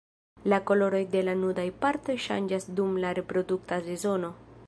La 0.53 0.57
koloroj 0.69 1.01
de 1.15 1.21
la 1.27 1.35
nudaj 1.41 1.65
partoj 1.83 2.17
ŝanĝas 2.25 2.67
dum 2.81 2.99
la 3.05 3.13
reprodukta 3.21 3.81
sezono. 3.91 4.35